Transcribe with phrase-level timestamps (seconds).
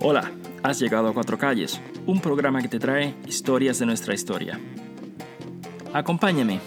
[0.00, 0.32] Hola,
[0.64, 4.58] has llegado a Cuatro Calles, un programa que te trae historias de nuestra historia.
[5.92, 6.58] Acompáñame.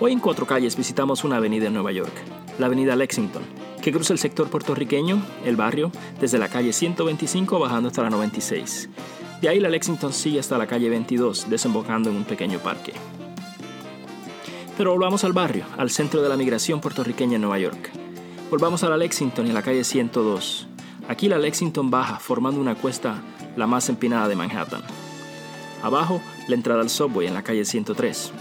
[0.00, 2.12] Hoy en Cuatro Calles visitamos una avenida en Nueva York,
[2.58, 3.42] la avenida Lexington,
[3.82, 8.88] que cruza el sector puertorriqueño, el barrio, desde la calle 125 bajando hasta la 96.
[9.40, 12.92] De ahí la Lexington sigue hasta la calle 22, desembocando en un pequeño parque.
[14.76, 17.90] Pero volvamos al barrio, al centro de la migración puertorriqueña en Nueva York.
[18.50, 20.66] Volvamos a la Lexington y a la calle 102.
[21.08, 23.22] Aquí la Lexington baja, formando una cuesta
[23.56, 24.82] la más empinada de Manhattan.
[25.82, 28.32] Abajo, la entrada al subway en la calle 103.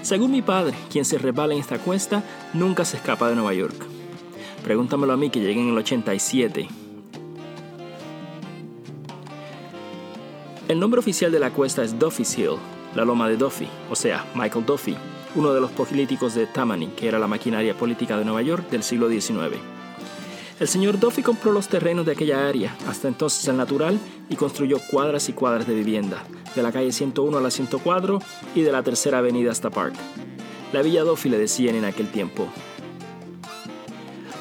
[0.00, 2.22] Según mi padre, quien se resbala en esta cuesta
[2.54, 3.84] nunca se escapa de Nueva York.
[4.62, 6.85] Pregúntamelo a mí que llegué en el 87.
[10.68, 12.56] El nombre oficial de la cuesta es Duffy's Hill,
[12.96, 14.96] la loma de Duffy, o sea, Michael Duffy,
[15.36, 18.82] uno de los políticos de Tammany, que era la maquinaria política de Nueva York del
[18.82, 19.60] siglo XIX.
[20.58, 23.96] El señor Duffy compró los terrenos de aquella área, hasta entonces el natural,
[24.28, 26.24] y construyó cuadras y cuadras de vivienda,
[26.56, 28.18] de la calle 101 a la 104
[28.56, 29.94] y de la tercera avenida hasta Park.
[30.72, 32.48] La Villa Duffy le decían en aquel tiempo.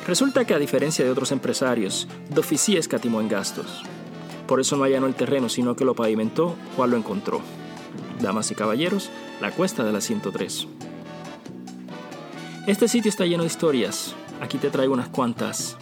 [0.07, 3.83] Resulta que a diferencia de otros empresarios, Duffy sí escatimó en gastos.
[4.47, 7.41] Por eso no allanó el terreno, sino que lo pavimentó, cual lo encontró
[8.21, 9.09] damas y caballeros,
[9.41, 10.67] la cuesta de la 103.
[12.67, 14.15] Este sitio está lleno de historias.
[14.41, 15.77] Aquí te traigo unas cuantas.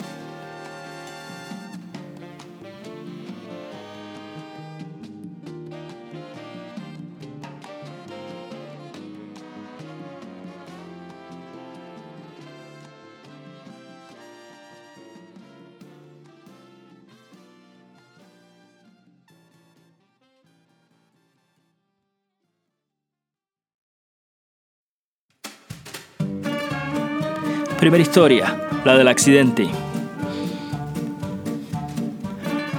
[27.84, 28.56] Primera historia,
[28.86, 29.68] la del accidente.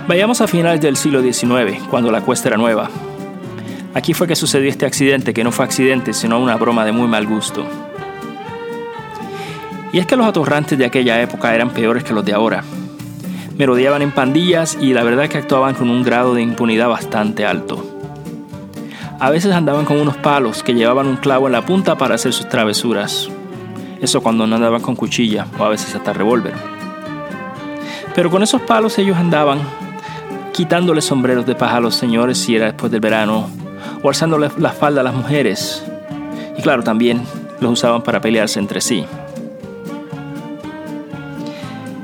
[0.09, 2.88] Vayamos a finales del siglo XIX, cuando la cuesta era nueva.
[3.92, 7.06] Aquí fue que sucedió este accidente, que no fue accidente, sino una broma de muy
[7.06, 7.66] mal gusto.
[9.92, 12.65] Y es que los atorrantes de aquella época eran peores que los de ahora.
[13.59, 17.84] Merodeaban en pandillas y la verdad que actuaban con un grado de impunidad bastante alto.
[19.21, 22.32] A veces andaban con unos palos que llevaban un clavo en la punta para hacer
[22.32, 23.28] sus travesuras.
[24.00, 26.55] Eso cuando no andaban con cuchilla o a veces hasta revólver.
[28.15, 29.60] Pero con esos palos ellos andaban
[30.53, 33.49] quitándole sombreros de paja a los señores si era después del verano,
[34.03, 35.84] o alzándole la falda a las mujeres.
[36.56, 37.22] Y claro, también
[37.60, 39.04] los usaban para pelearse entre sí.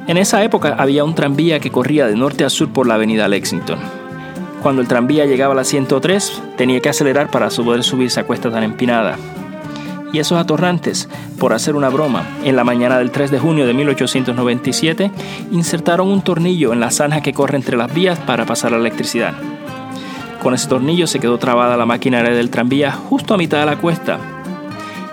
[0.08, 3.28] En esa época había un tranvía que corría de norte a sur por la avenida
[3.28, 3.78] Lexington.
[4.60, 8.50] Cuando el tranvía llegaba a la 103, tenía que acelerar para poder subirse a cuesta
[8.50, 9.16] tan empinada
[10.12, 13.74] y esos atorrantes, por hacer una broma, en la mañana del 3 de junio de
[13.74, 15.10] 1897,
[15.52, 19.34] insertaron un tornillo en la zanja que corre entre las vías para pasar la electricidad.
[20.42, 23.78] Con ese tornillo se quedó trabada la maquinaria del tranvía justo a mitad de la
[23.78, 24.18] cuesta.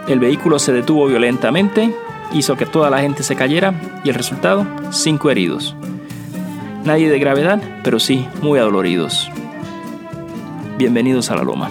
[0.08, 1.94] El vehículo se detuvo violentamente,
[2.34, 5.76] hizo que toda la gente se cayera y el resultado, cinco heridos.
[6.86, 9.30] Nadie de gravedad, pero sí muy adoloridos.
[10.78, 11.70] Bienvenidos a la Loma.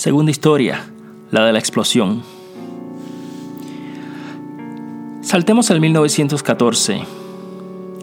[0.00, 0.86] Segunda historia,
[1.30, 2.22] la de la explosión.
[5.20, 7.02] Saltemos al 1914,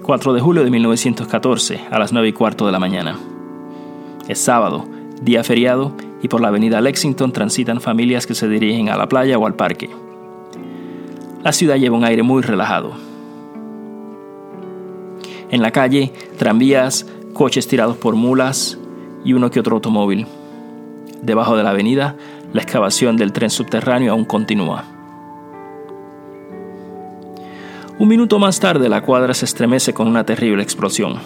[0.03, 3.18] 4 de julio de 1914, a las 9 y cuarto de la mañana.
[4.28, 4.86] Es sábado,
[5.24, 5.91] día feriado,
[6.22, 9.56] y por la avenida Lexington transitan familias que se dirigen a la playa o al
[9.56, 9.89] parque.
[11.42, 12.92] La ciudad lleva un aire muy relajado.
[15.50, 18.77] En la calle, tranvías, coches tirados por mulas
[19.25, 20.27] y uno que otro automóvil.
[21.27, 22.15] Debajo de la avenida,
[22.53, 24.85] la excavación del tren subterráneo aún continúa.
[28.00, 31.18] Un minuto más tarde, la cuadra se estremece con una terrible explosión.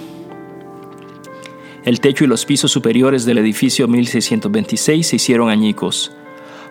[1.86, 6.12] El techo y los pisos superiores del edificio 1626 se hicieron añicos.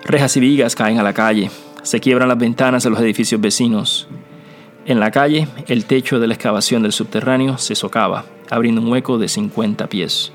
[0.04, 1.52] Rejas y vigas caen a la calle.
[1.84, 4.08] Se quiebran las ventanas de los edificios vecinos.
[4.86, 9.18] En la calle, el techo de la excavación del subterráneo se socava, abriendo un hueco
[9.18, 10.32] de 50 pies.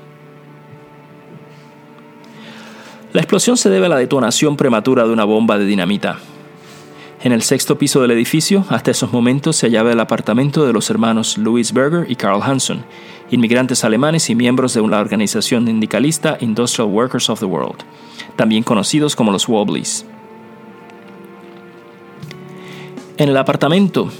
[3.16, 6.18] La explosión se debe a la detonación prematura de una bomba de dinamita.
[7.22, 10.90] En el sexto piso del edificio, hasta esos momentos, se hallaba el apartamento de los
[10.90, 12.84] hermanos Louis Berger y Carl Hanson,
[13.30, 17.84] inmigrantes alemanes y miembros de la organización sindicalista Industrial Workers of the World,
[18.36, 20.04] también conocidos como los Wobblies.
[23.16, 24.10] En el apartamento,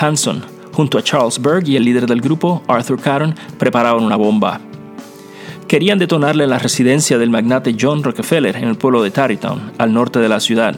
[0.00, 4.60] Hanson, junto a Charles Berg y el líder del grupo, Arthur Caron, preparaban una bomba.
[5.72, 9.94] Querían detonarla en la residencia del magnate John Rockefeller en el pueblo de Tarrytown, al
[9.94, 10.76] norte de la ciudad.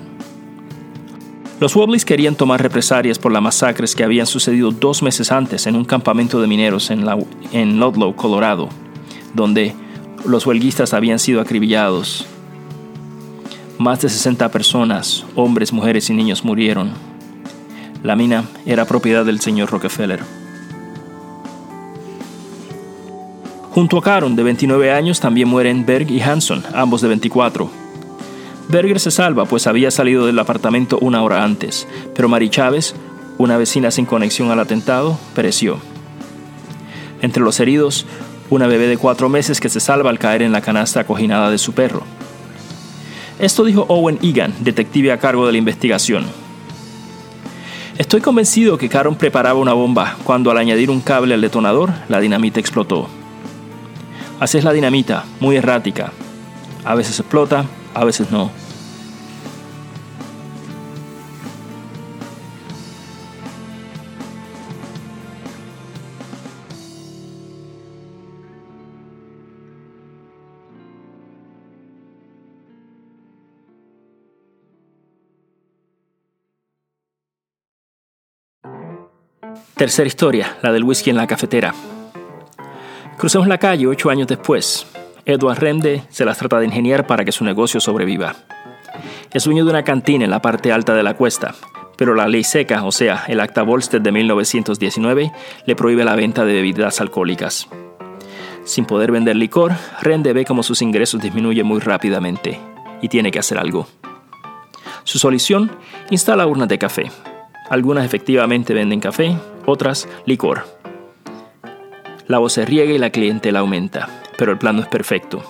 [1.58, 5.75] Los Wobblies querían tomar represalias por las masacres que habían sucedido dos meses antes en
[5.75, 7.05] un campamento de mineros en,
[7.50, 8.69] en Ludlow, Colorado,
[9.35, 9.75] donde
[10.25, 12.25] los huelguistas habían sido acribillados.
[13.79, 16.93] Más de 60 personas, hombres, mujeres y niños murieron.
[18.05, 20.44] La mina era propiedad del señor Rockefeller.
[23.75, 27.69] Junto a Caron, de 29 años, también mueren Berg y Hanson, ambos de 24.
[28.69, 32.94] Berger se salva, pues había salido del apartamento una hora antes, pero Mari Chávez,
[33.37, 35.79] una vecina sin conexión al atentado, pereció.
[37.21, 38.06] Entre los heridos,
[38.49, 41.59] una bebé de cuatro meses que se salva al caer en la canasta acoginada de
[41.59, 42.05] su perro.
[43.41, 46.27] Esto dijo Owen Egan, detective a cargo de la investigación.
[47.99, 52.20] Estoy convencido que Caron preparaba una bomba cuando al añadir un cable al detonador, la
[52.20, 53.09] dinamita explotó.
[54.41, 56.13] Así es la dinamita, muy errática.
[56.85, 57.65] A veces explota,
[57.95, 58.51] a veces no.
[79.77, 81.75] Tercera historia, la del whisky en la cafetera.
[83.19, 84.87] Cruzamos la calle ocho años después.
[85.25, 88.35] Edward Remde se las trata de ingeniar para que su negocio sobreviva.
[89.33, 91.55] Es dueño de una cantina en la parte alta de la cuesta,
[91.97, 95.33] pero la ley seca, o sea, el Acta Volstead de 1919,
[95.67, 97.69] le prohíbe la venta de bebidas alcohólicas.
[98.65, 102.59] Sin poder vender licor, Rende ve como sus ingresos disminuyen muy rápidamente
[103.01, 103.87] y tiene que hacer algo.
[105.05, 105.71] Su solución,
[106.11, 107.11] instala urnas de café.
[107.71, 110.84] Algunas efectivamente venden café, otras licor.
[112.26, 115.44] La voz se riega y la clientela aumenta, pero el plan no es perfecto.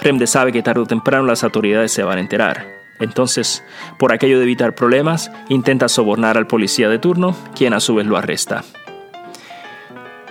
[0.00, 2.66] Remde sabe que tarde o temprano las autoridades se van a enterar.
[3.00, 3.64] Entonces,
[3.98, 8.06] por aquello de evitar problemas, intenta sobornar al policía de turno, quien a su vez
[8.06, 8.64] lo arresta.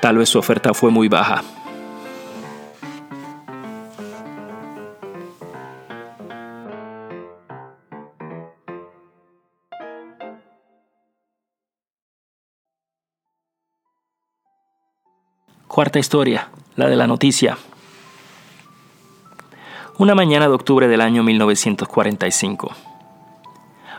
[0.01, 1.43] Tal vez su oferta fue muy baja,
[15.75, 17.57] Cuarta historia, la de la noticia.
[19.97, 22.71] Una mañana de octubre del año 1945.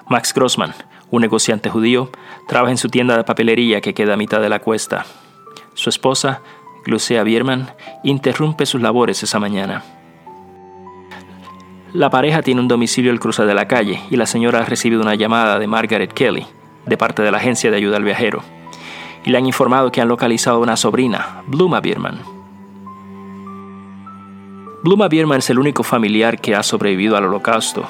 [0.08, 0.72] Max Grossman,
[1.10, 2.10] un negociante judío,
[2.48, 5.04] trabaja en su tienda de papelería que queda a mitad de la cuesta.
[5.74, 6.40] Su esposa,
[6.86, 7.70] Lucea Bierman,
[8.04, 9.84] interrumpe sus labores esa mañana.
[11.92, 15.02] La pareja tiene un domicilio al cruzar de la calle y la señora ha recibido
[15.02, 16.46] una llamada de Margaret Kelly,
[16.86, 18.42] de parte de la agencia de ayuda al viajero
[19.26, 22.20] y le han informado que han localizado a una sobrina, Bluma Bierman.
[24.84, 27.84] Bluma Bierman es el único familiar que ha sobrevivido al holocausto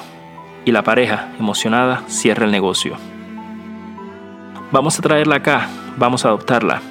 [0.65, 2.95] y la pareja, emocionada, cierra el negocio.
[4.71, 6.81] Vamos a traerla acá, vamos a adoptarla.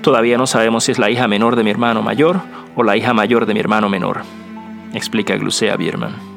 [0.00, 2.40] Todavía no sabemos si es la hija menor de mi hermano mayor
[2.76, 4.22] o la hija mayor de mi hermano menor,
[4.94, 6.35] explica Glucea Bierman.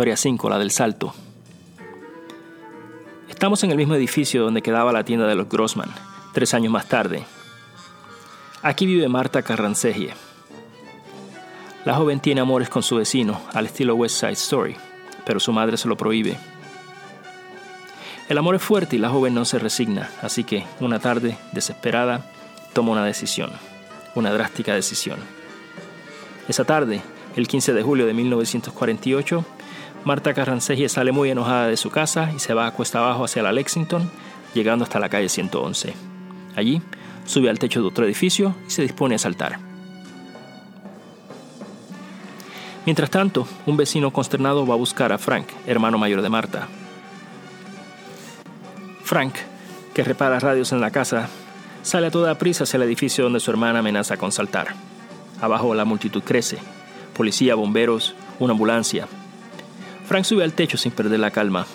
[0.00, 1.12] Historia 5, la del salto.
[3.28, 5.90] Estamos en el mismo edificio donde quedaba la tienda de los Grossman,
[6.32, 7.22] tres años más tarde.
[8.62, 10.14] Aquí vive Marta Carrancegie.
[11.84, 14.74] La joven tiene amores con su vecino, al estilo West Side Story,
[15.26, 16.38] pero su madre se lo prohíbe.
[18.30, 22.24] El amor es fuerte y la joven no se resigna, así que una tarde, desesperada,
[22.72, 23.50] toma una decisión,
[24.14, 25.18] una drástica decisión.
[26.48, 27.02] Esa tarde,
[27.36, 29.44] el 15 de julio de 1948,
[30.04, 33.42] Marta Carrancegui sale muy enojada de su casa y se va a cuesta abajo hacia
[33.42, 34.10] la Lexington,
[34.54, 35.94] llegando hasta la calle 111.
[36.56, 36.80] Allí,
[37.26, 39.58] sube al techo de otro edificio y se dispone a saltar.
[42.86, 46.66] Mientras tanto, un vecino consternado va a buscar a Frank, hermano mayor de Marta.
[49.04, 49.34] Frank,
[49.92, 51.28] que repara radios en la casa,
[51.82, 54.68] sale a toda prisa hacia el edificio donde su hermana amenaza con saltar.
[55.42, 56.58] Abajo la multitud crece.
[57.14, 59.06] Policía, bomberos, una ambulancia.
[60.10, 61.66] Frank sube al techo sin perder la calma.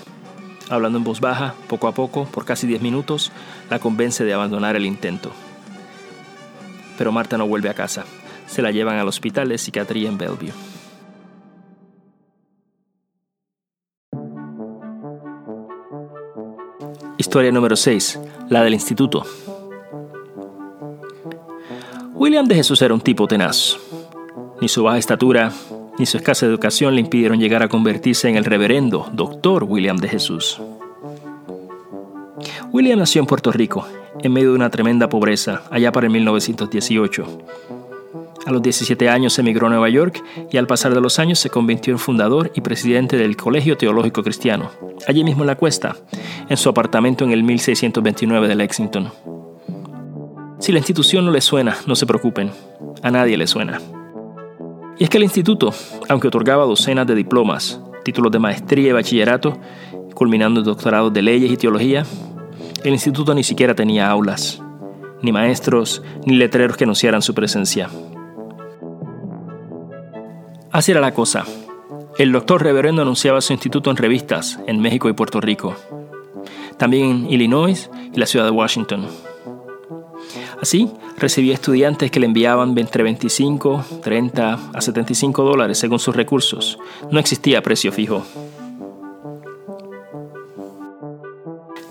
[0.69, 3.31] Hablando en voz baja, poco a poco, por casi 10 minutos,
[3.69, 5.31] la convence de abandonar el intento.
[6.97, 8.03] Pero Marta no vuelve a casa.
[8.45, 10.51] Se la llevan al hospital de psiquiatría en Bellevue.
[17.17, 18.19] Historia número 6.
[18.49, 19.23] La del instituto.
[22.13, 23.77] William de Jesús era un tipo tenaz.
[24.59, 25.53] Ni su baja estatura,
[25.97, 30.09] ni su escasa educación le impidieron llegar a convertirse en el reverendo doctor William de
[30.09, 30.61] Jesús.
[32.71, 33.87] William nació en Puerto Rico,
[34.21, 37.25] en medio de una tremenda pobreza, allá para el 1918.
[38.45, 41.49] A los 17 años emigró a Nueva York y al pasar de los años se
[41.49, 44.69] convirtió en fundador y presidente del Colegio Teológico Cristiano,
[45.07, 45.95] allí mismo en la cuesta,
[46.47, 49.11] en su apartamento en el 1629 de Lexington.
[50.59, 52.51] Si la institución no le suena, no se preocupen,
[53.01, 53.79] a nadie le suena.
[54.97, 55.73] Y es que el instituto,
[56.07, 59.57] aunque otorgaba docenas de diplomas, títulos de maestría y bachillerato,
[60.13, 62.05] culminando en doctorados de leyes y teología,
[62.83, 64.61] el instituto ni siquiera tenía aulas,
[65.21, 67.89] ni maestros, ni letreros que anunciaran su presencia.
[70.71, 71.45] Así era la cosa.
[72.17, 75.75] El doctor reverendo anunciaba su instituto en revistas en México y Puerto Rico,
[76.77, 79.07] también en Illinois y la ciudad de Washington.
[80.61, 86.79] Así, recibía estudiantes que le enviaban entre 25, 30 a 75 dólares según sus recursos.
[87.11, 88.23] No existía precio fijo.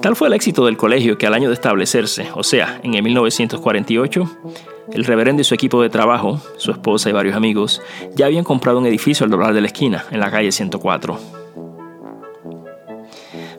[0.00, 3.02] Tal fue el éxito del colegio que al año de establecerse, o sea, en el
[3.02, 4.30] 1948,
[4.92, 7.80] el reverendo y su equipo de trabajo, su esposa y varios amigos,
[8.14, 11.18] ya habían comprado un edificio al doblar de la esquina, en la calle 104.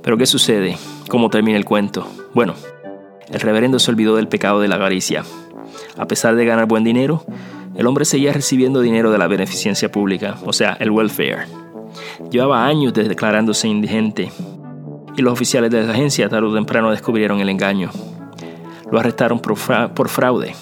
[0.03, 0.77] Pero ¿qué sucede?
[1.09, 2.07] ¿Cómo termina el cuento?
[2.35, 2.53] Bueno,
[3.31, 5.23] el reverendo se olvidó del pecado de la avaricia.
[5.97, 7.23] A pesar de ganar buen dinero,
[7.75, 11.47] el hombre seguía recibiendo dinero de la beneficencia pública, o sea, el welfare.
[12.31, 14.31] Llevaba años declarándose indigente
[15.17, 17.91] y los oficiales de la agencia tarde o temprano descubrieron el engaño.
[18.91, 19.57] Lo arrestaron por,
[20.09, 20.53] fraude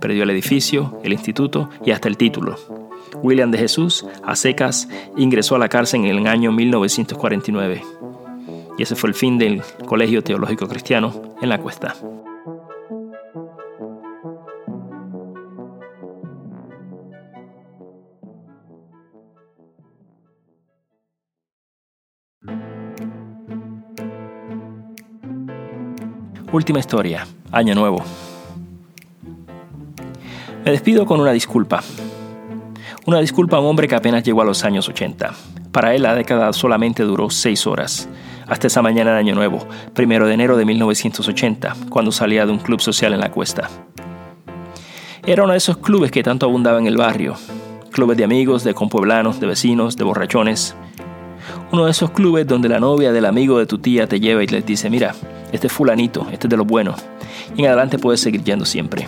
[0.00, 2.56] Perdió el edificio, el instituto y hasta el título.
[3.22, 7.82] William de Jesús, a secas, ingresó a la cárcel en el año 1949.
[8.78, 11.94] Y ese fue el fin del Colegio Teológico Cristiano en la Cuesta.
[26.52, 28.02] Última historia, Año Nuevo.
[30.64, 31.80] Me despido con una disculpa.
[33.06, 35.32] Una disculpa a un hombre que apenas llegó a los años 80.
[35.70, 38.08] Para él la década solamente duró seis horas,
[38.50, 42.58] hasta esa mañana de Año Nuevo, primero de enero de 1980, cuando salía de un
[42.58, 43.70] club social en la cuesta.
[45.24, 47.36] Era uno de esos clubes que tanto abundaba en el barrio,
[47.92, 50.74] clubes de amigos, de compueblanos, de vecinos, de borrachones.
[51.70, 54.48] Uno de esos clubes donde la novia del amigo de tu tía te lleva y
[54.48, 55.14] le dice, mira,
[55.52, 56.96] este es fulanito, este es de lo bueno,
[57.56, 59.06] y en adelante puedes seguir yendo siempre.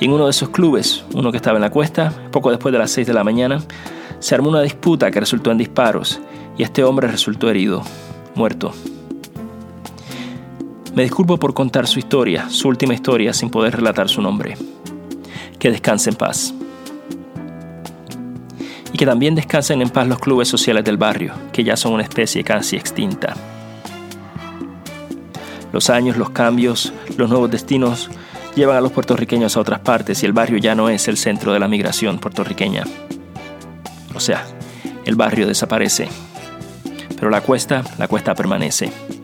[0.00, 2.78] Y en uno de esos clubes, uno que estaba en la cuesta, poco después de
[2.78, 3.62] las 6 de la mañana,
[4.18, 6.20] se armó una disputa que resultó en disparos
[6.58, 7.82] y este hombre resultó herido,
[8.34, 8.74] muerto.
[10.94, 14.56] Me disculpo por contar su historia, su última historia, sin poder relatar su nombre.
[15.60, 16.52] Que descanse en paz.
[18.92, 22.02] Y que también descansen en paz los clubes sociales del barrio, que ya son una
[22.02, 23.36] especie casi extinta.
[25.72, 28.10] Los años, los cambios, los nuevos destinos
[28.56, 31.52] llevan a los puertorriqueños a otras partes y el barrio ya no es el centro
[31.52, 32.82] de la migración puertorriqueña.
[34.16, 34.44] O sea,
[35.04, 36.08] el barrio desaparece,
[37.18, 39.17] pero la cuesta, la cuesta permanece.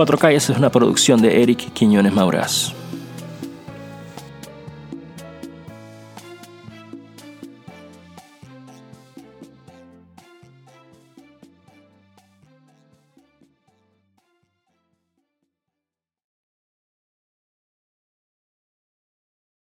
[0.00, 2.72] Cuatro Calles es una producción de Eric Quiñones Mauraz.